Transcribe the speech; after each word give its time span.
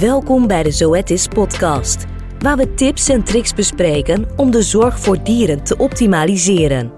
Welkom 0.00 0.46
bij 0.46 0.62
de 0.62 0.70
Zoetis 0.70 1.26
podcast, 1.26 2.04
waar 2.38 2.56
we 2.56 2.74
tips 2.74 3.08
en 3.08 3.24
tricks 3.24 3.54
bespreken 3.54 4.26
om 4.36 4.50
de 4.50 4.62
zorg 4.62 4.98
voor 4.98 5.22
dieren 5.22 5.64
te 5.64 5.76
optimaliseren. 5.76 6.92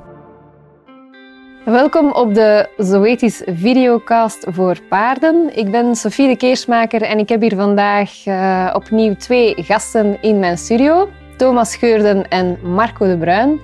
Welkom 1.64 2.12
op 2.12 2.34
de 2.34 2.68
Zoetis 2.76 3.42
videocast 3.46 4.46
voor 4.48 4.78
paarden. 4.88 5.56
Ik 5.56 5.70
ben 5.70 5.96
Sofie 5.96 6.28
de 6.28 6.36
Keersmaker 6.36 7.02
en 7.02 7.18
ik 7.18 7.28
heb 7.28 7.40
hier 7.40 7.56
vandaag 7.56 8.26
uh, 8.26 8.70
opnieuw 8.74 9.14
twee 9.14 9.54
gasten 9.56 10.22
in 10.22 10.38
mijn 10.38 10.58
studio. 10.58 11.08
Thomas 11.36 11.76
Geurden 11.76 12.28
en 12.28 12.58
Marco 12.62 13.06
de 13.06 13.18
Bruin. 13.18 13.60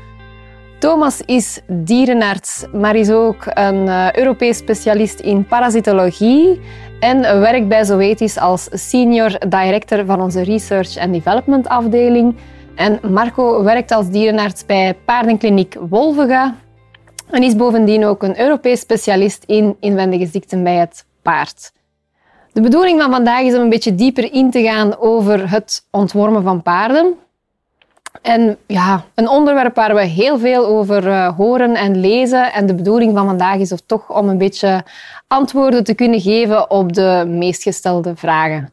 Thomas 0.81 1.21
is 1.27 1.61
dierenarts, 1.67 2.65
maar 2.73 2.97
is 2.97 3.11
ook 3.11 3.45
een 3.47 3.87
uh, 3.87 4.12
Europees 4.12 4.57
specialist 4.57 5.21
in 5.21 5.47
parasitologie 5.47 6.61
en 7.01 7.21
werkt 7.21 7.69
bij 7.69 7.85
Zoetis 7.85 8.39
als 8.39 8.69
senior 8.73 9.48
director 9.48 10.05
van 10.05 10.21
onze 10.21 10.43
research 10.43 10.98
and 10.98 11.12
development 11.12 11.69
afdeling. 11.69 12.37
En 12.75 13.01
Marco 13.12 13.62
werkt 13.62 13.91
als 13.91 14.09
dierenarts 14.09 14.66
bij 14.66 14.95
paardenkliniek 15.05 15.77
Wolvega 15.89 16.55
en 17.31 17.42
is 17.42 17.56
bovendien 17.56 18.05
ook 18.05 18.23
een 18.23 18.41
Europees 18.41 18.81
specialist 18.81 19.45
in 19.47 19.77
inwendige 19.81 20.27
ziekten 20.27 20.62
bij 20.62 20.77
het 20.77 21.05
paard. 21.23 21.73
De 22.53 22.61
bedoeling 22.61 23.01
van 23.01 23.11
vandaag 23.11 23.42
is 23.42 23.55
om 23.55 23.61
een 23.61 23.69
beetje 23.69 23.95
dieper 23.95 24.33
in 24.33 24.51
te 24.51 24.62
gaan 24.62 24.98
over 24.98 25.51
het 25.51 25.87
ontwormen 25.91 26.42
van 26.42 26.62
paarden. 26.62 27.15
En 28.23 28.56
ja, 28.66 29.05
een 29.14 29.28
onderwerp 29.28 29.74
waar 29.74 29.95
we 29.95 30.05
heel 30.05 30.38
veel 30.38 30.66
over 30.66 31.06
uh, 31.06 31.37
horen 31.37 31.74
en 31.74 32.00
lezen. 32.00 32.52
En 32.52 32.66
de 32.66 32.74
bedoeling 32.74 33.16
van 33.16 33.27
vandaag 33.27 33.56
is 33.56 33.73
of 33.73 33.80
toch 33.86 34.10
om 34.16 34.28
een 34.28 34.38
beetje 34.38 34.84
antwoorden 35.27 35.84
te 35.84 35.95
kunnen 35.95 36.20
geven 36.20 36.70
op 36.70 36.92
de 36.92 37.24
meest 37.28 37.62
gestelde 37.62 38.16
vragen. 38.16 38.73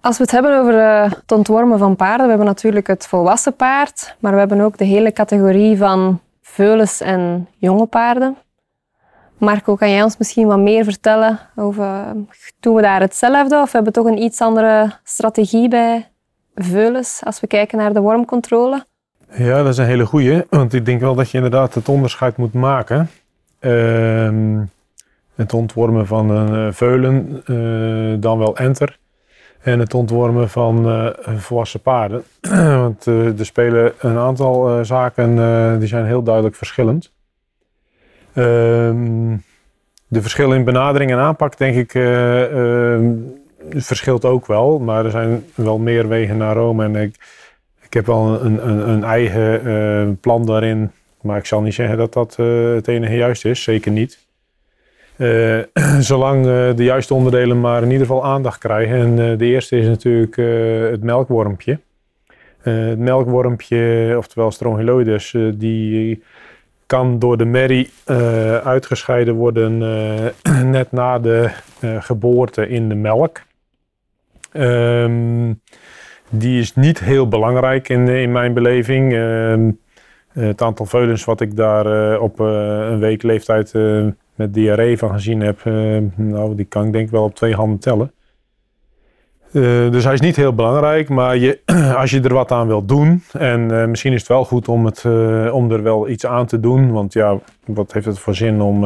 Als 0.00 0.16
we 0.16 0.22
het 0.22 0.32
hebben 0.32 0.58
over 0.58 0.74
uh, 0.74 1.02
het 1.02 1.32
ontwormen 1.32 1.78
van 1.78 1.96
paarden, 1.96 2.22
we 2.22 2.28
hebben 2.28 2.46
natuurlijk 2.46 2.86
het 2.86 3.06
volwassen 3.06 3.56
paard, 3.56 4.16
maar 4.18 4.32
we 4.32 4.38
hebben 4.38 4.60
ook 4.60 4.78
de 4.78 4.84
hele 4.84 5.12
categorie 5.12 5.76
van 5.76 6.20
veulens 6.42 7.00
en 7.00 7.48
jonge 7.58 7.86
paarden. 7.86 8.36
Marco, 9.38 9.74
kan 9.74 9.90
jij 9.90 10.02
ons 10.02 10.16
misschien 10.16 10.46
wat 10.46 10.58
meer 10.58 10.84
vertellen 10.84 11.38
over, 11.56 12.12
doen 12.60 12.74
we 12.74 12.82
daar 12.82 13.00
hetzelfde 13.00 13.60
of 13.60 13.72
hebben 13.72 13.92
we 13.92 13.98
toch 13.98 14.08
een 14.08 14.22
iets 14.22 14.40
andere 14.40 14.92
strategie 15.02 15.68
bij 15.68 16.08
veulens 16.54 17.20
als 17.24 17.40
we 17.40 17.46
kijken 17.46 17.78
naar 17.78 17.92
de 17.92 18.00
wormcontrole? 18.00 18.84
Ja, 19.36 19.62
dat 19.62 19.72
is 19.72 19.78
een 19.78 19.84
hele 19.84 20.06
goeie, 20.06 20.42
want 20.50 20.72
ik 20.72 20.84
denk 20.84 21.00
wel 21.00 21.14
dat 21.14 21.30
je 21.30 21.36
inderdaad 21.36 21.74
het 21.74 21.88
onderscheid 21.88 22.36
moet 22.36 22.52
maken. 22.52 23.10
Uh, 23.60 24.60
het 25.34 25.52
ontwormen 25.52 26.06
van 26.06 26.30
een 26.30 26.66
uh, 26.66 26.72
veulen, 26.72 27.42
uh, 27.46 28.20
dan 28.20 28.38
wel 28.38 28.56
enter. 28.56 28.98
En 29.60 29.78
het 29.78 29.94
ontwormen 29.94 30.48
van 30.48 30.88
uh, 30.88 31.08
volwassen 31.36 31.80
paarden. 31.80 32.24
want 32.82 33.06
er 33.06 33.46
spelen 33.46 33.92
een 33.98 34.18
aantal 34.18 34.84
zaken 34.84 35.36
die 35.78 35.88
zijn 35.88 36.06
heel 36.06 36.22
duidelijk 36.22 36.56
verschillend. 36.56 37.12
Ehm, 38.32 39.36
de 40.06 40.22
verschillen 40.22 40.56
in 40.56 40.64
benadering 40.64 41.10
en 41.10 41.18
aanpak, 41.18 41.58
denk 41.58 41.76
ik, 41.76 41.92
ehm, 43.70 43.80
verschilt 43.80 44.24
ook 44.24 44.46
wel. 44.46 44.78
Maar 44.78 45.04
er 45.04 45.10
zijn 45.10 45.44
wel 45.54 45.78
meer 45.78 46.08
wegen 46.08 46.36
naar 46.36 46.56
Rome. 46.56 46.84
En 46.84 46.96
ik, 46.96 47.16
ik 47.80 47.94
heb 47.94 48.06
wel 48.06 48.44
een, 48.44 48.68
een, 48.68 48.88
een 48.88 49.04
eigen 49.04 50.18
plan 50.20 50.46
daarin. 50.46 50.90
Maar 51.20 51.38
ik 51.38 51.46
zal 51.46 51.60
niet 51.60 51.74
zeggen 51.74 51.96
dat 51.96 52.12
dat 52.12 52.36
het 52.36 52.88
enige 52.88 53.16
juist 53.16 53.44
is. 53.44 53.62
Zeker 53.62 53.92
niet. 53.92 54.22
Uh, 55.16 55.58
zolang 56.00 56.44
de 56.74 56.84
juiste 56.84 57.14
onderdelen 57.14 57.60
maar 57.60 57.82
in 57.82 57.90
ieder 57.90 58.06
geval 58.06 58.24
aandacht 58.24 58.58
krijgen. 58.58 58.96
En 58.96 59.38
de 59.38 59.44
eerste 59.44 59.76
is 59.76 59.86
natuurlijk 59.86 60.36
het 60.90 61.02
melkwormpje. 61.02 61.78
het 62.60 62.98
melkwormpje, 62.98 64.14
oftewel 64.16 64.50
strongyloides, 64.50 65.36
die 65.54 66.22
kan 66.86 67.18
door 67.18 67.36
de 67.36 67.44
merrie 67.44 67.90
uitgescheiden 68.64 69.34
worden 69.34 69.78
net 70.76 70.92
na 70.92 71.18
de 71.18 71.50
geboorte 71.98 72.68
in 72.68 72.88
de 72.88 72.94
melk. 72.94 73.40
Um, 74.56 75.60
die 76.30 76.60
is 76.60 76.74
niet 76.74 77.00
heel 77.00 77.28
belangrijk 77.28 77.88
in, 77.88 78.08
in 78.08 78.32
mijn 78.32 78.54
beleving. 78.54 79.12
Ehm, 79.12 79.70
het 80.32 80.62
aantal 80.62 80.86
veulens 80.86 81.24
wat 81.24 81.40
ik 81.40 81.56
daar 81.56 82.20
op 82.20 82.38
een 82.38 82.98
week 82.98 83.22
leeftijd 83.22 83.72
met 84.34 84.54
diarree 84.54 84.98
van 84.98 85.10
gezien 85.10 85.40
heb, 85.40 85.64
nou, 86.16 86.54
die 86.54 86.64
kan 86.64 86.86
ik 86.86 86.92
denk 86.92 87.10
wel 87.10 87.24
op 87.24 87.34
twee 87.34 87.54
handen 87.54 87.78
tellen. 87.78 88.12
Dus 89.90 90.04
hij 90.04 90.12
is 90.12 90.20
niet 90.20 90.36
heel 90.36 90.54
belangrijk, 90.54 91.08
maar 91.08 91.36
je, 91.36 91.60
als 92.00 92.10
je 92.10 92.20
er 92.20 92.34
wat 92.34 92.50
aan 92.50 92.66
wilt 92.66 92.88
doen, 92.88 93.22
en 93.32 93.90
misschien 93.90 94.12
is 94.12 94.18
het 94.18 94.28
wel 94.28 94.44
goed 94.44 94.68
om, 94.68 94.84
het, 94.84 95.04
om 95.50 95.70
er 95.70 95.82
wel 95.82 96.08
iets 96.08 96.26
aan 96.26 96.46
te 96.46 96.60
doen, 96.60 96.92
want 96.92 97.12
ja, 97.12 97.38
wat 97.66 97.92
heeft 97.92 98.06
het 98.06 98.18
voor 98.18 98.34
zin 98.34 98.60
om 98.60 98.84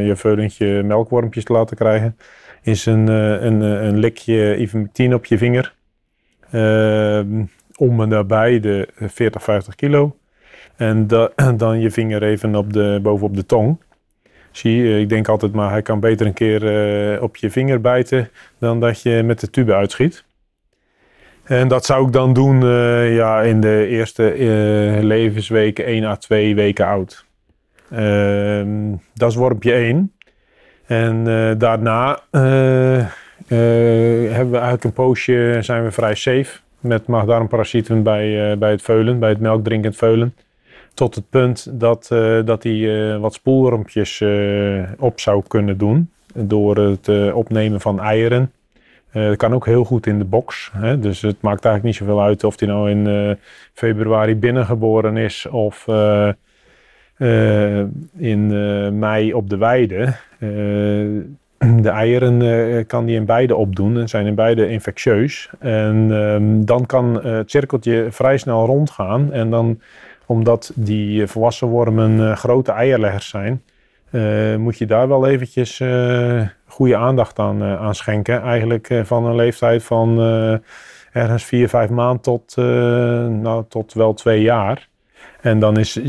je 0.00 0.12
veulentje 0.16 0.82
melkwormpjes 0.82 1.44
te 1.44 1.52
laten 1.52 1.76
krijgen, 1.76 2.16
is 2.68 2.86
een, 2.86 3.06
een, 3.06 3.60
een 3.60 3.98
likje 3.98 4.56
ivermectine 4.58 5.14
op 5.14 5.24
je 5.24 5.38
vinger, 5.38 5.74
om 7.76 8.02
en 8.02 8.08
daarbij 8.08 8.60
de 8.60 8.88
40, 8.96 9.42
50 9.42 9.74
kilo, 9.74 10.16
en 10.76 11.06
da, 11.06 11.30
dan 11.56 11.80
je 11.80 11.90
vinger 11.90 12.22
even 12.22 12.54
op 12.54 12.72
de, 12.72 12.98
bovenop 13.02 13.36
de 13.36 13.46
tong. 13.46 13.80
Zie, 14.50 14.82
eh, 14.82 15.00
ik 15.00 15.08
denk 15.08 15.28
altijd 15.28 15.52
maar, 15.52 15.70
hij 15.70 15.82
kan 15.82 16.00
beter 16.00 16.26
een 16.26 16.32
keer 16.32 17.22
op 17.22 17.36
je 17.36 17.50
vinger 17.50 17.80
bijten 17.80 18.30
dan 18.58 18.80
dat 18.80 19.02
je 19.02 19.22
met 19.22 19.40
de 19.40 19.50
tube 19.50 19.74
uitschiet. 19.74 20.24
En 21.44 21.68
dat 21.68 21.84
zou 21.84 22.06
ik 22.06 22.12
dan 22.12 22.32
doen 22.32 22.60
ja, 23.12 23.42
in 23.42 23.60
de 23.60 23.86
eerste 23.86 24.34
levensweken 25.02 25.84
1 25.84 26.04
à 26.04 26.16
2 26.16 26.54
weken 26.54 26.86
oud. 26.86 27.26
Ehm, 27.90 28.94
dat 29.14 29.30
is 29.30 29.36
wormpje 29.36 29.72
1. 29.72 30.12
En 30.88 31.24
daarna 31.58 32.20
hebben 33.48 34.50
we 34.50 34.56
eigenlijk 34.56 34.84
een 34.84 34.92
poosje, 34.92 35.58
zijn 35.60 35.84
we 35.84 35.90
vrij 35.90 36.14
safe 36.14 36.58
met 36.80 37.06
maagdarmparasieten 37.06 38.02
bij, 38.02 38.58
bij 38.58 38.70
het 38.70 38.82
veulen, 38.82 39.18
bij 39.18 39.28
het 39.28 39.40
melkdrinkend 39.40 39.96
veulen 39.96 40.34
tot 40.94 41.14
het 41.14 41.30
punt 41.30 41.80
dat, 41.80 42.08
dat 42.44 42.62
hij 42.62 43.18
wat 43.18 43.34
spoelwormpjes 43.34 44.24
op 44.98 45.20
zou 45.20 45.42
kunnen 45.48 45.78
doen 45.78 46.10
door 46.34 46.76
het 46.76 47.32
opnemen 47.32 47.80
van 47.80 48.00
eieren. 48.00 48.52
dat 49.12 49.36
kan 49.36 49.54
ook 49.54 49.66
heel 49.66 49.84
goed 49.84 50.06
in 50.06 50.18
de 50.18 50.24
box. 50.24 50.70
Hè? 50.72 50.98
Dus 50.98 51.22
het 51.22 51.40
maakt 51.40 51.64
eigenlijk 51.64 51.84
niet 51.84 52.08
zoveel 52.08 52.22
uit 52.22 52.44
of 52.44 52.58
hij 52.58 52.68
nou 52.68 52.90
in 52.90 53.36
februari 53.72 54.36
binnengeboren 54.36 55.16
is 55.16 55.46
of 55.46 55.84
in 58.16 58.46
mei 58.98 59.32
op 59.32 59.50
de 59.50 59.56
weide. 59.56 60.14
de 61.82 61.88
eieren 61.88 62.86
kan 62.86 63.04
hij 63.04 63.14
in 63.14 63.24
beide 63.24 63.56
opdoen 63.56 63.98
en 63.98 64.08
zijn 64.08 64.26
in 64.26 64.34
beide 64.34 64.68
infectieus. 64.68 65.50
En 65.58 66.08
ehm, 66.10 66.64
dan 66.64 66.86
kan 66.86 67.26
het 67.26 67.50
cirkeltje 67.50 68.06
vrij 68.10 68.38
snel 68.38 68.66
rondgaan 68.66 69.32
en 69.32 69.50
dan 69.50 69.80
omdat 70.26 70.72
die 70.74 71.22
eh, 71.22 71.28
volwassen 71.28 71.68
wormen 71.68 72.36
grote 72.36 72.72
eierleggers 72.72 73.28
zijn, 73.28 73.62
moet 74.60 74.78
je 74.78 74.86
daar 74.86 75.08
wel 75.08 75.26
eventjes 75.26 75.80
uh, 75.80 76.46
goede 76.66 76.96
aandacht 76.96 77.38
aan, 77.38 77.94
schenken. 77.94 78.42
Eigenlijk 78.42 79.00
van 79.02 79.26
een 79.26 79.34
leeftijd 79.34 79.82
van 79.82 80.20
ergens 81.12 81.44
4, 81.44 81.68
5 81.68 81.90
maanden 81.90 82.22
tot, 82.22 82.56
nou, 83.42 83.64
tot 83.68 83.92
wel 83.92 84.14
2 84.14 84.42
jaar. 84.42 84.88
En 85.40 85.58
dan 85.58 85.76
is 85.76 86.00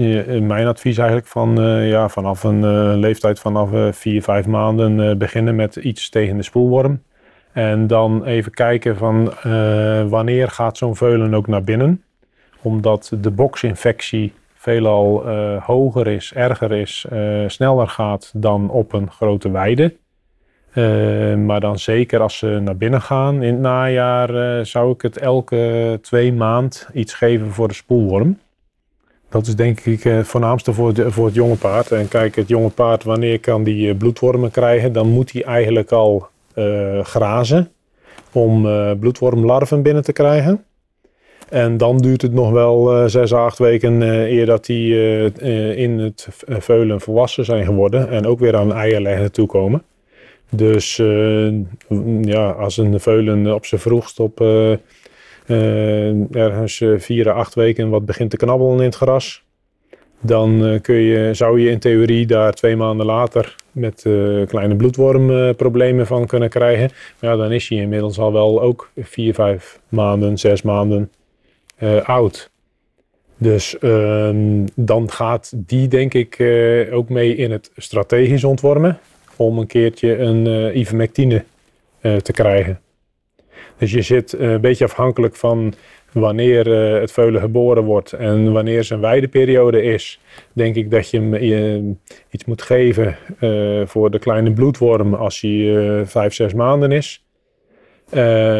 mijn 0.41 0.67
advies 0.67 0.97
eigenlijk 0.97 1.27
van 1.27 1.55
ja, 1.85 2.09
vanaf 2.09 2.43
een 2.43 2.95
leeftijd 2.95 3.39
vanaf 3.39 3.95
4, 3.95 4.21
5 4.21 4.47
maanden 4.47 5.17
beginnen 5.17 5.55
met 5.55 5.75
iets 5.75 6.09
tegen 6.09 6.37
de 6.37 6.43
spoelworm. 6.43 7.03
En 7.51 7.87
dan 7.87 8.25
even 8.25 8.51
kijken 8.51 8.97
van 8.97 9.33
wanneer 10.09 10.49
gaat 10.49 10.77
zo'n 10.77 10.95
veulen 10.95 11.33
ook 11.33 11.47
naar 11.47 11.63
binnen 11.63 12.03
omdat 12.61 13.11
de 13.21 13.31
boxinfectie 13.31 14.33
veelal 14.53 15.29
uh, 15.29 15.63
hoger 15.65 16.07
is, 16.07 16.33
erger 16.33 16.71
is, 16.71 17.05
uh, 17.13 17.43
sneller 17.47 17.87
gaat 17.87 18.31
dan 18.35 18.69
op 18.69 18.93
een 18.93 19.11
grote 19.11 19.51
weide. 19.51 19.95
Uh, 20.73 21.35
maar 21.35 21.59
dan 21.59 21.79
zeker 21.79 22.19
als 22.19 22.37
ze 22.37 22.59
naar 22.63 22.77
binnen 22.77 23.01
gaan 23.01 23.43
in 23.43 23.53
het 23.53 23.61
najaar, 23.61 24.65
zou 24.65 24.91
ik 24.91 25.01
het 25.01 25.17
elke 25.17 25.99
twee 26.01 26.33
maand 26.33 26.89
iets 26.93 27.13
geven 27.13 27.51
voor 27.51 27.67
de 27.67 27.73
spoelworm. 27.73 28.39
Dat 29.29 29.47
is 29.47 29.55
denk 29.55 29.79
ik 29.79 30.03
het 30.03 30.27
voornaamste 30.27 30.73
voor, 30.73 30.93
voor 31.11 31.25
het 31.25 31.35
jonge 31.35 31.55
paard. 31.55 31.91
En 31.91 32.07
kijk, 32.07 32.35
het 32.35 32.47
jonge 32.47 32.69
paard, 32.69 33.03
wanneer 33.03 33.39
kan 33.39 33.63
die 33.63 33.95
bloedwormen 33.95 34.51
krijgen? 34.51 34.93
Dan 34.93 35.07
moet 35.09 35.31
hij 35.31 35.43
eigenlijk 35.43 35.91
al 35.91 36.27
grazen 37.03 37.71
om 38.31 38.67
bloedwormlarven 38.99 39.81
binnen 39.81 40.03
te 40.03 40.13
krijgen. 40.13 40.63
En 41.49 41.77
dan 41.77 41.97
duurt 41.97 42.21
het 42.21 42.33
nog 42.33 42.51
wel 42.51 43.01
uh, 43.01 43.07
zes, 43.07 43.33
acht 43.33 43.57
weken 43.57 44.01
eer 44.01 44.45
dat 44.45 44.65
die 44.65 44.95
in 45.75 45.99
het 45.99 46.27
veulen 46.47 47.01
volwassen 47.01 47.45
zijn 47.45 47.65
geworden 47.65 48.09
en 48.09 48.25
ook 48.25 48.39
weer 48.39 48.55
aan 48.55 48.73
eierleggen 48.73 49.31
toekomen. 49.31 49.83
Dus 50.49 50.95
ja, 52.21 52.49
als 52.49 52.77
een 52.77 52.99
veulen 52.99 53.53
op 53.53 53.65
zijn 53.65 53.81
vroegst 53.81 54.19
op 54.19 54.43
ergens 56.31 56.83
vier 56.97 57.29
à 57.29 57.31
acht 57.31 57.55
weken 57.55 57.89
wat 57.89 58.05
begint 58.05 58.29
te 58.29 58.37
knabbelen 58.37 58.77
in 58.77 58.83
het 58.83 58.95
gras, 58.95 59.43
dan 60.19 60.79
kun 60.81 60.95
je, 60.95 61.33
zou 61.33 61.59
je 61.59 61.69
in 61.69 61.79
theorie 61.79 62.25
daar 62.25 62.53
twee 62.53 62.75
maanden 62.75 63.05
later 63.05 63.55
met 63.71 64.01
kleine 64.47 64.75
bloedwormproblemen 64.75 66.07
van 66.07 66.25
kunnen 66.25 66.49
krijgen. 66.49 66.91
Maar 67.19 67.29
ja, 67.29 67.37
dan 67.37 67.51
is 67.51 67.69
hij 67.69 67.77
inmiddels 67.77 68.19
al 68.19 68.33
wel 68.33 68.61
ook 68.61 68.91
vier, 68.97 69.33
vijf 69.33 69.79
maanden, 69.89 70.37
zes 70.37 70.61
maanden 70.61 71.11
oud. 72.03 72.49
Dus 73.37 73.77
ehm, 73.77 74.65
dan 74.75 75.11
gaat 75.11 75.53
die 75.55 75.87
denk 75.87 76.13
ik 76.13 76.37
ook 76.91 77.09
mee 77.09 77.35
in 77.35 77.51
het 77.51 77.71
strategisch 77.75 78.43
ontwormen 78.43 78.99
om 79.35 79.57
een 79.57 79.67
keertje 79.67 80.17
een 80.17 80.45
uh, 80.45 80.75
ivermectine 80.75 81.43
te 82.01 82.31
krijgen. 82.31 82.79
Dus 83.77 83.91
je 83.91 84.01
zit 84.01 84.33
uh, 84.33 84.51
een 84.51 84.61
beetje 84.61 84.85
afhankelijk 84.85 85.35
van 85.35 85.73
wanneer 86.11 86.65
het 87.01 87.11
veulen 87.11 87.41
geboren 87.41 87.83
wordt 87.83 88.13
en 88.13 88.51
wanneer 88.51 88.83
zijn 88.83 88.99
weideperiode 88.99 89.81
is. 89.81 90.19
Denk 90.53 90.75
ik 90.75 90.91
dat 90.91 91.09
je 91.09 91.17
hem 91.17 91.99
iets 92.29 92.45
moet 92.45 92.61
geven 92.61 93.15
voor 93.85 94.11
de 94.11 94.19
kleine 94.19 94.51
bloedworm 94.51 95.13
als 95.13 95.41
hij 95.41 96.01
vijf, 96.05 96.33
zes 96.33 96.53
maanden 96.53 96.91
is. 96.91 97.25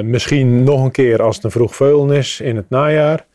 misschien 0.03 0.63
nog 0.63 0.83
een 0.83 0.91
keer 0.91 1.21
als 1.21 1.35
het 1.35 1.45
een 1.45 1.51
vroeg 1.51 1.75
veulen 1.75 2.15
is 2.15 2.41
in 2.41 2.55
het 2.55 2.69
najaar. 2.69 3.25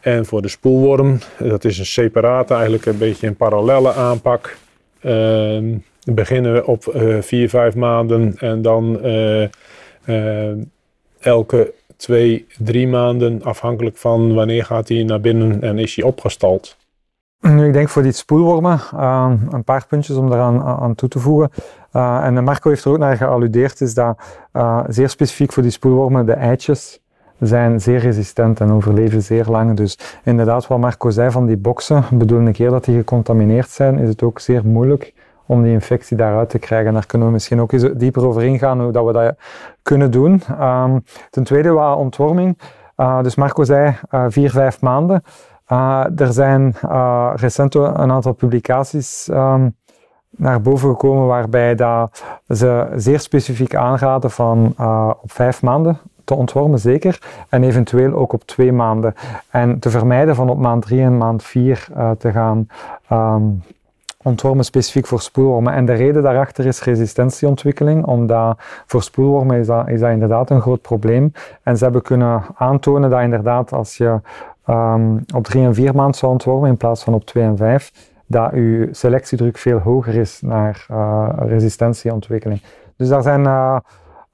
En 0.00 0.26
voor 0.26 0.42
de 0.42 0.48
spoelworm, 0.48 1.18
dat 1.38 1.64
is 1.64 1.78
een 1.78 1.86
separate, 1.86 2.54
eigenlijk 2.54 2.86
een 2.86 2.98
beetje 2.98 3.26
een 3.26 3.36
parallelle 3.36 3.92
aanpak. 3.92 4.56
Ehm, 5.00 5.64
beginnen 6.04 6.52
we 6.52 6.66
op 6.66 6.84
vier, 7.20 7.48
vijf 7.48 7.74
maanden 7.74 8.34
en 8.38 8.62
dan 8.62 9.00
elke 11.24 11.72
twee, 11.96 12.46
drie 12.58 12.88
maanden, 12.88 13.42
afhankelijk 13.42 13.96
van 13.96 14.34
wanneer 14.34 14.64
gaat 14.64 14.88
hij 14.88 15.02
naar 15.02 15.20
binnen 15.20 15.62
en 15.62 15.78
is 15.78 15.96
hij 15.96 16.04
opgestald. 16.04 16.76
Nu, 17.40 17.66
ik 17.66 17.72
denk 17.72 17.88
voor 17.88 18.02
die 18.02 18.12
spoelwormen 18.12 18.80
een 19.50 19.64
paar 19.64 19.86
puntjes 19.86 20.16
om 20.16 20.30
daaraan 20.30 20.62
aan 20.62 20.94
toe 20.94 21.08
te 21.08 21.18
voegen. 21.18 21.50
en 21.92 22.44
Marco 22.44 22.68
heeft 22.68 22.84
er 22.84 22.90
ook 22.90 22.98
naar 22.98 23.16
gealludeerd, 23.16 23.80
is 23.80 23.94
dat 23.94 24.18
zeer 24.88 25.08
specifiek 25.08 25.52
voor 25.52 25.62
die 25.62 25.72
spoelwormen 25.72 26.26
de 26.26 26.32
eitjes 26.32 27.00
zijn 27.40 27.80
zeer 27.80 27.98
resistent 27.98 28.60
en 28.60 28.70
overleven 28.70 29.22
zeer 29.22 29.44
lang. 29.44 29.76
Dus 29.76 29.98
inderdaad, 30.24 30.66
wat 30.66 30.78
Marco 30.78 31.10
zei 31.10 31.30
van 31.30 31.46
die 31.46 31.56
boxen, 31.56 32.04
bedoel 32.10 32.38
een 32.38 32.52
keer 32.52 32.70
dat 32.70 32.84
die 32.84 32.96
gecontamineerd 32.96 33.70
zijn, 33.70 33.98
is 33.98 34.08
het 34.08 34.22
ook 34.22 34.40
zeer 34.40 34.66
moeilijk 34.66 35.12
om 35.46 35.62
die 35.62 35.72
infectie 35.72 36.16
daaruit 36.16 36.48
te 36.48 36.58
krijgen. 36.58 36.92
Daar 36.92 37.06
kunnen 37.06 37.26
we 37.26 37.32
misschien 37.32 37.60
ook 37.60 37.72
eens 37.72 37.88
dieper 37.94 38.26
over 38.26 38.42
ingaan, 38.42 38.80
hoe 38.80 38.92
dat 38.92 39.06
we 39.06 39.12
dat 39.12 39.36
kunnen 39.82 40.10
doen. 40.10 40.42
Um, 40.60 41.04
ten 41.30 41.44
tweede, 41.44 41.70
wat 41.70 41.96
ontworming. 41.96 42.58
Uh, 42.96 43.22
dus 43.22 43.34
Marco 43.34 43.64
zei 43.64 43.96
uh, 44.10 44.24
vier, 44.28 44.50
vijf 44.50 44.80
maanden. 44.80 45.22
Uh, 45.72 46.04
er 46.16 46.32
zijn 46.32 46.74
recent 47.34 47.74
een 47.74 48.10
aantal 48.10 48.32
publicaties 48.32 49.28
um, 49.32 49.76
naar 50.30 50.60
boven 50.60 50.88
gekomen 50.88 51.26
waarbij 51.26 51.74
dat 51.74 52.22
ze 52.48 52.92
zeer 52.96 53.20
specifiek 53.20 53.74
aanraden 53.74 54.30
van 54.30 54.74
op 55.22 55.32
vijf 55.32 55.62
maanden 55.62 55.98
te 56.24 56.34
ontwormen, 56.34 56.78
zeker. 56.78 57.22
En 57.48 57.62
eventueel 57.62 58.12
ook 58.12 58.32
op 58.32 58.44
twee 58.44 58.72
maanden. 58.72 59.14
En 59.50 59.78
te 59.78 59.90
vermijden 59.90 60.34
van 60.34 60.48
op 60.48 60.58
maand 60.58 60.82
drie 60.82 61.02
en 61.02 61.16
maand 61.18 61.42
vier 61.42 61.88
te 62.18 62.32
gaan 62.32 62.66
um, 63.12 63.62
ontwormen 64.24 64.64
specifiek 64.64 65.06
voor 65.06 65.20
spoelwormen. 65.20 65.72
En 65.72 65.84
de 65.84 65.92
reden 65.92 66.22
daarachter 66.22 66.66
is 66.66 66.82
resistentieontwikkeling, 66.82 68.04
omdat 68.06 68.58
voor 68.86 69.02
spoelwormen 69.02 69.58
is 69.58 69.66
dat, 69.66 69.88
is 69.88 70.00
dat 70.00 70.10
inderdaad 70.10 70.50
een 70.50 70.60
groot 70.60 70.80
probleem. 70.80 71.32
En 71.62 71.76
ze 71.76 71.84
hebben 71.84 72.02
kunnen 72.02 72.42
aantonen 72.54 73.10
dat 73.10 73.20
inderdaad 73.20 73.72
als 73.72 73.96
je 73.96 74.20
um, 74.68 75.24
op 75.34 75.44
drie 75.44 75.64
en 75.64 75.74
vier 75.74 75.94
maanden 75.94 76.14
zou 76.14 76.32
ontwormen 76.32 76.68
in 76.68 76.76
plaats 76.76 77.04
van 77.04 77.14
op 77.14 77.24
twee 77.24 77.44
en 77.44 77.56
vijf, 77.56 78.12
dat 78.26 78.50
je 78.52 78.88
selectiedruk 78.90 79.58
veel 79.58 79.78
hoger 79.78 80.14
is 80.14 80.40
naar 80.40 80.86
uh, 80.90 81.28
resistentieontwikkeling. 81.36 82.62
Dus 82.96 83.08
daar 83.08 83.22
zijn 83.22 83.40
uh, 83.40 83.76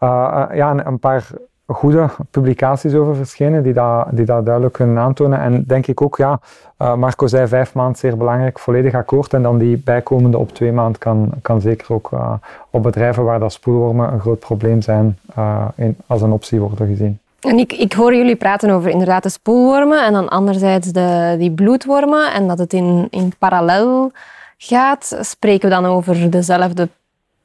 uh, 0.01 0.47
ja, 0.53 0.87
een 0.87 0.99
paar 0.99 1.31
goede 1.75 2.09
publicaties 2.31 2.95
over 2.95 3.17
verschenen 3.17 3.63
die 3.63 3.73
dat, 3.73 4.07
die 4.11 4.25
dat 4.25 4.45
duidelijk 4.45 4.75
kunnen 4.75 4.99
aantonen. 4.99 5.41
En 5.41 5.65
denk 5.67 5.87
ik 5.87 6.03
ook, 6.03 6.17
ja, 6.17 6.41
uh, 6.79 6.95
Marco 6.95 7.27
zei 7.27 7.47
vijf 7.47 7.75
maanden 7.75 7.97
zeer 7.99 8.17
belangrijk, 8.17 8.59
volledig 8.59 8.95
akkoord. 8.95 9.35
En 9.35 9.43
dan 9.43 9.59
die 9.59 9.77
bijkomende 9.85 10.39
op 10.39 10.55
twee 10.55 10.73
maanden 10.73 10.99
kan, 10.99 11.31
kan 11.43 11.61
zeker 11.61 11.95
ook 11.95 12.11
uh, 12.15 12.33
op 12.71 12.83
bedrijven 12.83 13.25
waar 13.25 13.39
dat 13.39 13.53
spoelwormen 13.53 14.13
een 14.13 14.21
groot 14.21 14.39
probleem 14.39 14.83
zijn, 14.83 15.19
uh, 15.39 15.65
in, 15.75 15.97
als 16.07 16.23
een 16.23 16.33
optie 16.33 16.61
worden 16.61 16.87
gezien. 16.87 17.19
En 17.41 17.59
ik, 17.59 17.73
ik 17.73 17.93
hoor 17.93 18.15
jullie 18.15 18.37
praten 18.37 18.71
over 18.71 18.91
inderdaad 18.91 19.23
de 19.23 19.29
spoelwormen 19.29 20.07
en 20.07 20.13
dan 20.13 20.29
anderzijds 20.29 20.93
de, 20.93 21.35
die 21.39 21.51
bloedwormen 21.51 22.33
en 22.33 22.49
dat 22.49 22.59
het 22.59 22.73
in, 22.73 23.07
in 23.11 23.33
parallel 23.39 24.13
gaat. 24.59 25.17
Spreken 25.21 25.69
we 25.69 25.75
dan 25.75 25.87
over 25.87 26.31
dezelfde 26.31 26.89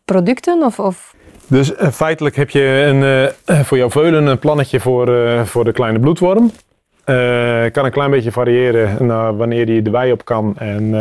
producten? 0.05 0.63
Of, 0.63 0.79
of 0.79 1.15
dus 1.47 1.71
uh, 1.71 1.87
feitelijk 1.87 2.35
heb 2.35 2.49
je 2.49 2.61
een, 2.61 3.31
uh, 3.49 3.59
voor 3.61 3.77
jouw 3.77 3.89
veulen 3.89 4.25
een 4.25 4.39
plannetje 4.39 4.79
voor, 4.79 5.09
uh, 5.09 5.43
voor 5.43 5.63
de 5.63 5.71
kleine 5.71 5.99
bloedworm. 5.99 6.51
kan 7.71 7.85
een 7.85 7.91
klein 7.91 8.11
beetje 8.11 8.31
variëren 8.31 9.05
naar 9.05 9.37
wanneer 9.37 9.65
die 9.65 9.81
de 9.81 9.89
wei 9.89 10.11
op 10.11 10.25
kan 10.25 10.57
en 10.57 10.93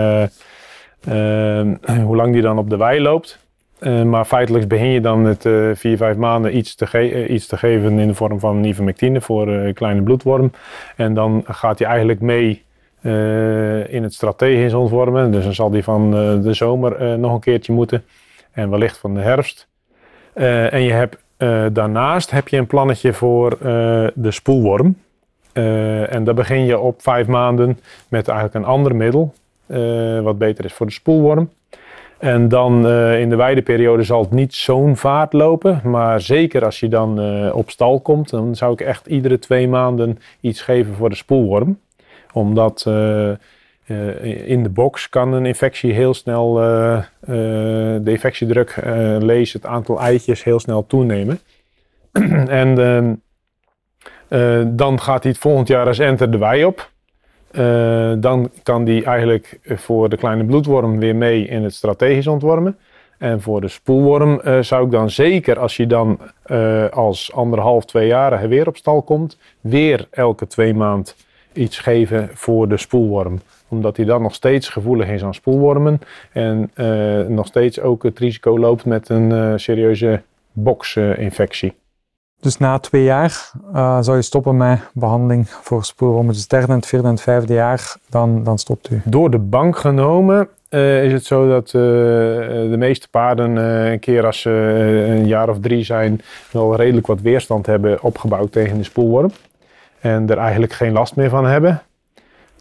hoe 2.02 2.16
lang 2.16 2.32
die 2.32 2.42
dan 2.42 2.58
op 2.58 2.70
de 2.70 2.76
wei 2.76 3.00
loopt. 3.00 3.38
maar 4.04 4.24
feitelijk 4.24 4.68
begin 4.68 4.88
je 4.88 5.00
dan 5.00 5.22
met 5.22 5.48
vier, 5.74 5.96
vijf 5.96 6.16
maanden 6.16 6.56
iets 6.56 6.74
te, 6.74 7.26
iets 7.28 7.46
te 7.46 7.56
geven 7.56 7.98
in 7.98 8.08
de 8.08 8.14
vorm 8.14 8.40
van 8.40 8.64
ivermectine 8.64 9.20
voor 9.20 9.72
kleine 9.72 10.02
bloedworm. 10.02 10.52
En 10.96 11.14
dan 11.14 11.44
gaat 11.46 11.78
hij 11.78 11.88
eigenlijk 11.88 12.20
mee 12.20 12.62
in 13.88 14.02
het 14.02 14.14
strategisch 14.14 14.74
ontwormen. 14.74 15.30
Dus 15.30 15.44
dan 15.44 15.54
zal 15.54 15.70
die 15.70 15.84
van 15.84 16.10
de 16.42 16.52
zomer 16.52 17.18
nog 17.18 17.32
een 17.32 17.40
keertje 17.40 17.72
moeten. 17.72 18.04
En 18.52 18.70
wellicht 18.70 18.98
van 18.98 19.14
de 19.14 19.20
herfst. 19.20 19.68
Uh, 20.34 20.72
en 20.72 20.82
je 20.82 20.92
hebt, 20.92 21.16
uh, 21.38 21.66
daarnaast 21.72 22.30
heb 22.30 22.48
je 22.48 22.56
een 22.56 22.66
plannetje 22.66 23.12
voor 23.12 23.52
uh, 23.52 23.58
de 24.14 24.30
spoelworm. 24.30 24.96
en 25.52 26.24
daar 26.24 26.34
begin 26.34 26.64
je 26.64 26.78
op 26.78 27.02
vijf 27.02 27.26
maanden 27.26 27.78
met 28.08 28.28
eigenlijk 28.28 28.58
een 28.58 28.72
ander 28.72 28.96
middel, 28.96 29.34
wat 30.22 30.38
beter 30.38 30.64
is 30.64 30.72
voor 30.72 30.86
de 30.86 30.92
spoelworm. 30.92 31.50
En 32.18 32.48
dan 32.48 32.88
in 33.16 33.28
de 33.28 33.36
weideperiode 33.36 34.02
zal 34.02 34.20
het 34.20 34.30
niet 34.30 34.54
zo'n 34.54 34.96
vaart 34.96 35.32
lopen, 35.32 35.80
maar 35.84 36.20
zeker 36.20 36.64
als 36.64 36.80
je 36.80 36.88
dan 36.88 37.20
op 37.52 37.70
stal 37.70 38.00
komt, 38.00 38.30
dan 38.30 38.54
zou 38.54 38.72
ik 38.72 38.80
echt 38.80 39.06
iedere 39.06 39.38
twee 39.38 39.68
maanden 39.68 40.18
iets 40.40 40.62
geven 40.62 40.94
voor 40.94 41.08
de 41.08 41.16
spoelworm. 41.16 41.78
Omdat 42.32 42.90
uh, 43.86 44.48
in 44.48 44.62
de 44.62 44.68
box 44.68 45.08
kan 45.08 45.32
een 45.32 45.46
infectie 45.46 45.92
heel 45.92 46.14
snel, 46.14 46.62
uh, 46.62 46.96
uh, 46.96 47.04
de 48.00 48.10
infectiedruk, 48.10 48.76
lees 49.18 49.52
het 49.52 49.66
aantal 49.66 50.00
eitjes 50.00 50.44
heel 50.44 50.60
snel 50.60 50.86
toenemen. 50.86 51.40
en 52.62 52.78
ehm, 52.78 54.76
dan 54.76 55.00
gaat 55.00 55.22
hij 55.22 55.32
het 55.32 55.40
volgend 55.40 55.68
jaar 55.68 55.86
als 55.86 55.98
enter 55.98 56.30
de 56.30 56.38
wei 56.38 56.64
op. 56.64 56.90
dan 58.20 58.50
kan 58.62 58.84
die 58.84 59.04
eigenlijk 59.04 59.58
voor 59.64 60.08
de 60.08 60.16
kleine 60.16 60.44
bloedworm 60.44 60.98
weer 60.98 61.16
mee 61.16 61.46
in 61.46 61.62
het 61.62 61.74
strategisch 61.74 62.26
ontwormen. 62.26 62.78
En 63.18 63.40
voor 63.40 63.60
de 63.60 63.68
spoelworm 63.68 64.40
zou 64.60 64.84
ik 64.84 64.90
dan 64.90 65.10
zeker, 65.10 65.58
als 65.58 65.76
je 65.76 65.86
dan 65.86 66.18
als 66.90 67.32
anderhalf, 67.32 67.84
twee 67.84 68.06
jaar 68.06 68.48
weer 68.48 68.66
op 68.66 68.76
stal 68.76 69.02
komt, 69.02 69.38
weer 69.60 70.06
elke 70.10 70.46
twee 70.46 70.74
maand 70.74 71.16
iets 71.52 71.78
geven 71.78 72.30
voor 72.32 72.68
de 72.68 72.76
spoelworm 72.76 73.40
omdat 73.74 73.96
hij 73.96 74.06
dan 74.06 74.22
nog 74.22 74.34
steeds 74.34 74.68
gevoelig 74.68 75.08
is 75.08 75.24
aan 75.24 75.34
spoelwormen. 75.34 76.00
En 76.32 76.70
uh, 76.74 77.26
nog 77.26 77.46
steeds 77.46 77.80
ook 77.80 78.02
het 78.02 78.18
risico 78.18 78.58
loopt 78.58 78.84
met 78.84 79.08
een 79.08 79.30
uh, 79.30 79.52
serieuze 79.56 80.22
boxinfectie. 80.52 81.74
Dus 82.40 82.58
na 82.58 82.78
twee 82.78 83.02
jaar 83.02 83.52
uh, 83.74 83.98
zou 84.00 84.16
je 84.16 84.22
stoppen 84.22 84.56
met 84.56 84.80
behandeling 84.92 85.48
voor 85.48 85.84
spoelwormen. 85.84 86.32
Dus 86.32 86.40
het 86.40 86.50
derde, 86.50 86.72
het 86.72 86.86
vierde 86.86 87.06
en 87.06 87.12
het 87.12 87.22
vijfde 87.22 87.54
jaar, 87.54 87.96
dan, 88.08 88.42
dan 88.42 88.58
stopt 88.58 88.90
u. 88.90 89.02
Door 89.04 89.30
de 89.30 89.38
bank 89.38 89.76
genomen 89.76 90.48
is 91.02 91.12
het 91.12 91.24
zo 91.24 91.48
dat 91.48 91.70
de 91.70 92.74
meeste 92.78 93.08
paarden 93.08 93.56
een 93.56 93.98
keer 93.98 94.26
als 94.26 94.40
ze 94.40 94.50
een 95.08 95.26
jaar 95.26 95.48
of 95.48 95.60
drie 95.60 95.84
zijn... 95.84 96.20
wel 96.50 96.76
redelijk 96.76 97.06
wat 97.06 97.20
weerstand 97.20 97.66
hebben 97.66 98.02
opgebouwd 98.02 98.52
tegen 98.52 98.78
de 98.78 98.84
spoelworm. 98.84 99.30
En 100.00 100.30
er 100.30 100.38
eigenlijk 100.38 100.72
geen 100.72 100.92
last 100.92 101.16
meer 101.16 101.30
van 101.30 101.46
hebben. 101.46 101.82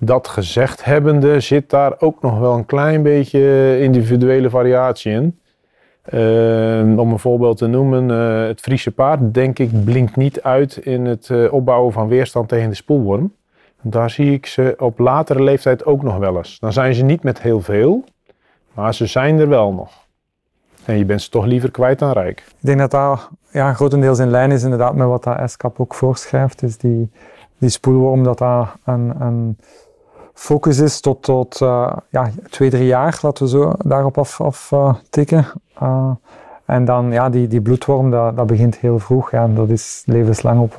Dat 0.06 0.28
gezegd 0.28 0.86
hebbende 0.86 1.40
zit 1.40 1.70
daar 1.70 1.94
ook 2.00 2.22
nog 2.22 2.40
wel 2.40 2.54
een 2.54 2.66
klein 2.66 3.04
beetje 3.04 3.80
individuele 3.80 4.50
variatie 4.50 5.12
in. 5.12 5.38
Uh, 6.14 7.00
om 7.00 7.12
een 7.12 7.20
voorbeeld 7.20 7.58
te 7.58 7.68
noemen, 7.68 8.10
uh, 8.10 8.48
het 8.48 8.60
Friese 8.60 8.92
paard, 8.92 9.34
denk 9.34 9.60
ik, 9.60 9.84
blinkt 9.84 10.16
niet 10.16 10.42
uit 10.42 10.78
in 10.78 11.06
het 11.06 11.30
uh, 11.30 11.54
opbouwen 11.54 11.94
van 11.94 12.08
weerstand 12.08 12.50
tegen 12.50 12.70
de 12.70 12.76
spoelworm. 12.76 13.34
Daar 13.82 14.10
zie 14.10 14.32
ik 14.32 14.46
ze 14.46 14.76
op 14.78 15.00
latere 15.00 15.44
leeftijd 15.44 15.86
ook 15.86 16.04
nog 16.04 16.18
wel 16.18 16.38
eens. 16.38 16.60
Dan 16.60 16.74
zijn 16.74 16.94
ze 16.94 17.04
niet 17.04 17.24
met 17.24 17.42
heel 17.42 17.62
veel, 17.62 18.04
maar 18.74 18.94
ze 18.94 19.06
zijn 19.06 19.40
er 19.40 19.50
wel 19.50 19.74
nog. 19.74 19.92
En 20.86 20.98
je 20.98 21.06
bent 21.06 21.22
ze 21.22 21.30
toch 21.30 21.46
liever 21.46 21.72
kwijt 21.72 22.00
dan 22.00 22.12
rijk. 22.12 22.40
Ik 22.40 22.56
denk 22.60 22.80
dat 22.80 22.92
dat 22.92 23.30
ja, 23.52 23.74
grotendeels 23.74 24.20
in 24.20 24.30
lijn 24.30 24.52
is 24.52 24.64
inderdaad 24.64 24.96
met 24.96 25.08
wat 25.08 25.24
dat 25.24 25.52
SCAP 25.52 25.80
ook 25.80 25.94
voorschrijft. 25.94 26.64
Is 26.64 26.78
die, 26.78 27.12
die 27.58 27.70
spoelworm, 27.70 28.24
dat 28.24 28.40
een, 28.40 29.22
een 29.22 29.58
focus 30.34 30.80
is 30.80 31.00
tot, 31.00 31.24
tot 31.24 31.60
uh, 31.62 31.94
ja, 32.10 32.32
twee, 32.50 32.70
drie 32.70 32.86
jaar, 32.86 33.20
laten 33.22 33.44
we 33.44 33.50
zo 33.50 33.74
daarop 33.78 34.18
af, 34.18 34.42
af 34.42 34.72
uh, 34.72 36.12
en 36.66 36.86
dan 36.86 37.12
ja, 37.12 37.30
die, 37.30 37.48
die 37.48 37.62
bloedworm, 37.62 38.12
dat, 38.12 38.38
dat 38.38 38.48
begint 38.48 38.78
heel 38.78 39.00
vroeg. 39.00 39.32
Ja, 39.32 39.48
dat 39.48 39.70
is 39.70 40.04
levenslang 40.06 40.70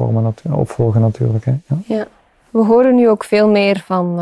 opvolgen 0.50 1.00
natuurlijk. 1.00 1.44
Hè. 1.44 1.52
Ja. 1.66 1.76
ja. 1.86 2.06
We 2.50 2.64
horen 2.64 2.94
nu 2.94 3.08
ook 3.08 3.24
veel 3.24 3.48
meer 3.48 3.82
van 3.86 4.20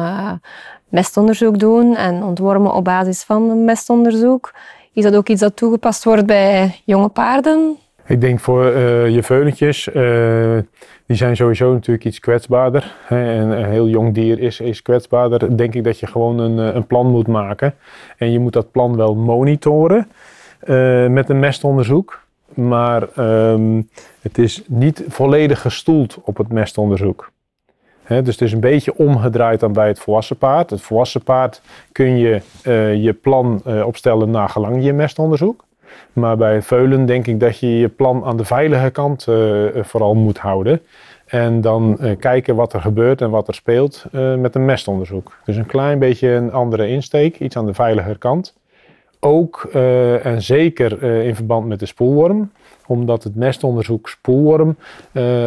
mestonderzoek 0.89 1.59
doen 1.59 1.97
en 1.97 2.23
ontwormen 2.23 2.75
op 2.75 2.85
basis 2.85 3.23
van 3.23 3.65
mestonderzoek. 3.65 4.53
Is 4.93 5.03
dat 5.03 5.15
ook 5.15 5.29
iets 5.29 5.41
dat 5.41 5.57
toegepast 5.57 6.05
wordt 6.05 6.27
bij 6.27 6.81
jonge 6.85 7.09
paarden? 7.09 7.77
Ik 8.07 8.21
denk 8.21 8.41
voor 8.41 8.65
uh, 8.65 9.09
je 9.09 9.23
veulentjes, 9.23 9.87
uh, 9.87 9.95
die 11.07 11.17
zijn 11.17 11.37
sowieso 11.37 11.73
natuurlijk 11.73 12.07
iets 12.07 12.21
kwetsbaarder. 12.21 12.95
Hè, 13.05 13.33
en 13.35 13.51
een 13.51 13.71
heel 13.71 13.89
jong 13.89 14.15
dier 14.15 14.39
is, 14.41 14.61
is 14.61 14.83
kwetsbaarder. 14.83 15.57
Denk 15.57 15.75
ik 15.75 15.85
dat 15.85 15.99
je 15.99 16.07
gewoon 16.07 16.39
een, 16.39 16.69
eh, 16.69 16.75
een 16.75 16.87
plan 16.87 17.07
moet 17.07 17.27
maken. 17.27 17.75
En 18.17 18.31
je 18.31 18.39
moet 18.39 18.53
dat 18.53 18.71
plan 18.71 18.97
wel 18.97 19.15
monitoren 19.15 20.09
met 21.09 21.29
een 21.29 21.39
mestonderzoek. 21.39 22.21
Maar 22.55 23.09
um, 23.19 23.89
het 24.21 24.39
is 24.39 24.63
niet 24.67 25.05
volledig 25.09 25.61
gestoeld 25.61 26.19
op 26.25 26.37
het 26.37 26.53
mestonderzoek. 26.53 27.31
Dus 28.07 28.27
het 28.27 28.41
is 28.41 28.53
een 28.53 28.61
beetje 28.61 28.97
omgedraaid 28.97 29.61
dan 29.61 29.73
bij 29.73 29.89
het 29.89 29.99
volwassen 29.99 30.37
paard. 30.37 30.71
Het 30.71 30.81
volwassen 30.81 31.23
paard 31.23 31.63
kun 31.93 32.17
je 32.17 32.41
je 33.03 33.13
plan 33.13 33.63
opstellen 33.85 34.31
naar 34.31 34.49
gelang 34.49 34.85
je 34.85 34.93
mestonderzoek. 34.93 35.65
Maar 36.13 36.37
bij 36.37 36.63
veulen 36.63 37.07
denk 37.07 37.27
ik 37.27 37.41
dat 37.41 37.59
je 37.59 37.79
je 37.79 37.89
plan 37.89 38.25
aan 38.25 38.37
de 38.37 38.45
veilige 38.45 38.91
kant 38.91 39.27
uh, 39.29 39.65
vooral 39.75 40.15
moet 40.15 40.39
houden. 40.39 40.81
En 41.27 41.61
dan 41.61 41.99
kijken 42.19 42.55
wat 42.55 42.73
er 42.73 42.81
gebeurt 42.81 43.21
en 43.21 43.31
wat 43.31 43.49
er 43.49 43.55
speelt 43.55 44.05
met 44.37 44.55
een 44.55 44.65
mestonderzoek. 44.65 45.39
Dus 45.45 45.57
een 45.57 45.67
klein 45.67 45.99
beetje 45.99 46.29
een 46.29 46.53
andere 46.53 46.89
insteek, 46.89 47.39
iets 47.39 47.57
aan 47.57 47.67
de 47.67 47.75
veiliger 47.75 48.19
kant. 48.19 48.55
Ook 49.21 49.65
en 50.23 50.43
zeker 50.43 51.03
in 51.03 51.35
verband 51.35 51.67
met 51.67 51.81
de 51.81 51.87
spoelworm 51.87 52.51
omdat 52.87 53.25
het 53.25 53.37
mestonderzoek 53.37 54.09
spoelworm 54.09 54.77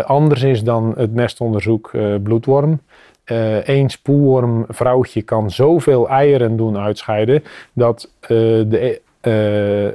anders 0.06 0.44
is 0.44 0.64
dan 0.64 0.94
het 0.98 1.14
mestonderzoek 1.14 1.92
uh, 1.94 2.16
bloedworm. 2.24 2.80
Eén 3.26 3.84
uh, 3.84 3.88
spoelworm 3.88 4.66
vrouwtje 4.68 5.22
kan 5.22 5.52
zoveel 5.52 6.10
eieren 6.10 6.58
doen 6.58 6.78
uitscheiden 6.78 7.44
dat 7.74 8.12
de, 8.28 9.02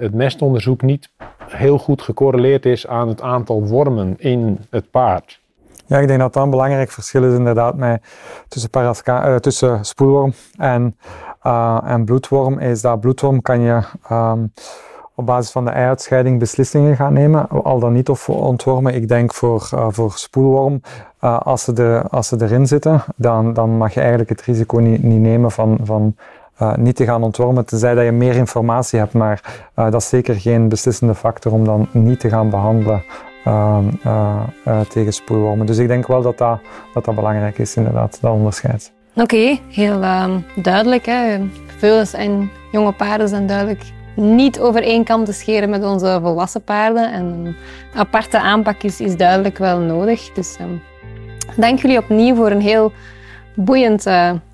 het 0.00 0.14
mestonderzoek 0.14 0.82
niet 0.82 1.10
heel 1.46 1.78
goed 1.78 2.02
gecorreleerd 2.02 2.66
is 2.66 2.86
aan 2.86 3.08
het 3.08 3.22
aantal 3.22 3.66
wormen 3.66 4.14
in 4.18 4.58
het 4.70 4.90
paard. 4.90 5.40
Ja, 5.86 5.98
ik 5.98 6.06
denk 6.06 6.20
dat 6.20 6.32
dat 6.32 6.42
een 6.42 6.50
belangrijk 6.50 6.90
verschil 6.90 7.24
is 7.24 7.34
inderdaad 7.34 7.76
met, 7.76 8.02
tussen, 8.48 8.70
parasca, 8.70 9.38
tussen 9.38 9.84
spoelworm 9.84 10.32
en, 10.56 10.96
en 11.84 12.04
bloedworm. 12.04 12.58
Is 12.58 12.80
dat 12.80 13.00
bloedworm 13.00 13.42
kan 13.42 13.60
je 13.60 13.82
um, 14.12 14.52
op 15.14 15.26
basis 15.26 15.50
van 15.50 15.64
de 15.64 15.70
eieruitscheiding 15.70 16.38
beslissingen 16.38 16.96
gaan 16.96 17.12
nemen, 17.12 17.48
al 17.48 17.78
dan 17.78 17.92
niet 17.92 18.08
of 18.08 18.28
ontwormen. 18.28 18.94
Ik 18.94 19.08
denk 19.08 19.34
voor, 19.34 19.68
voor 19.88 20.12
spoelworm, 20.12 20.80
als, 21.20 21.64
ze 21.64 21.72
de, 21.72 22.02
als 22.10 22.28
ze 22.28 22.36
erin 22.40 22.66
zitten, 22.66 23.02
dan, 23.16 23.52
dan 23.52 23.70
mag 23.76 23.94
je 23.94 24.00
eigenlijk 24.00 24.30
het 24.30 24.42
risico 24.42 24.78
niet, 24.78 25.02
niet 25.02 25.20
nemen 25.20 25.50
van, 25.50 25.78
van 25.82 26.16
uh, 26.62 26.74
niet 26.74 26.96
te 26.96 27.04
gaan 27.04 27.22
ontwormen, 27.22 27.64
tenzij 27.64 27.94
dat 27.94 28.04
je 28.04 28.12
meer 28.12 28.34
informatie 28.36 28.98
hebt. 28.98 29.12
Maar 29.12 29.62
dat 29.74 29.94
is 29.94 30.08
zeker 30.08 30.34
geen 30.34 30.68
beslissende 30.68 31.14
factor 31.14 31.52
om 31.52 31.64
dan 31.64 31.88
niet 31.92 32.20
te 32.20 32.28
gaan 32.28 32.50
behandelen 32.50 33.04
ehm, 33.44 33.84
tegen 34.88 35.12
spoelwormen. 35.12 35.66
Dus 35.66 35.78
ik 35.78 35.88
denk 35.88 36.06
wel 36.06 36.22
dat 36.22 36.38
dat, 36.38 36.60
dat, 36.94 37.04
dat 37.04 37.14
belangrijk 37.14 37.58
is, 37.58 37.76
inderdaad, 37.76 38.18
dat 38.20 38.32
onderscheid. 38.32 38.92
Oké, 39.14 39.58
heel 39.68 40.02
ehm, 40.02 40.38
duidelijk. 40.62 41.06
Hè. 41.06 41.38
Veulens 41.78 42.12
en 42.12 42.50
jonge 42.72 42.92
paarden 42.92 43.28
zijn 43.28 43.46
duidelijk 43.46 43.82
niet 44.14 44.60
over 44.60 44.82
één 44.82 45.04
te 45.04 45.32
scheren 45.32 45.70
met 45.70 45.84
onze 45.84 46.18
volwassen 46.22 46.62
paarden. 46.62 47.12
En 47.12 47.24
een 47.24 47.56
aparte 47.94 48.40
aanpak 48.40 48.82
is, 48.82 49.16
duidelijk 49.16 49.58
wel 49.58 49.78
nodig. 49.78 50.32
Dus 50.32 50.56
um, 50.60 50.82
dank 51.56 51.78
jullie 51.80 51.98
opnieuw 51.98 52.34
voor 52.34 52.50
een 52.50 52.60
heel 52.60 52.92
boeiend 53.54 54.06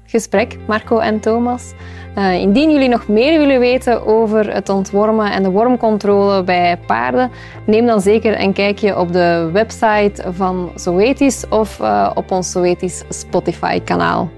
gesprek, 0.06 0.56
Marco 0.66 0.98
en 0.98 1.20
Thomas. 1.20 1.72
Uh, 2.18 2.34
indien 2.34 2.70
jullie 2.70 2.88
nog 2.88 3.08
meer 3.08 3.38
willen 3.38 3.60
weten 3.60 4.06
over 4.06 4.54
het 4.54 4.68
ontwormen 4.68 5.32
en 5.32 5.42
de 5.42 5.50
wormcontrole 5.50 6.44
bij 6.44 6.78
paarden, 6.86 7.30
neem 7.66 7.86
dan 7.86 8.00
zeker 8.00 8.40
een 8.40 8.52
kijkje 8.52 8.98
op 8.98 9.12
de 9.12 9.50
website 9.52 10.24
van 10.32 10.70
Zoetis 10.74 11.44
of 11.48 11.78
uh, 11.80 12.10
op 12.14 12.30
ons 12.30 12.50
Zoetis 12.50 13.02
Spotify 13.08 13.80
kanaal. 13.80 14.30